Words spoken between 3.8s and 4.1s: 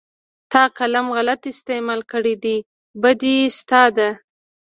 ده.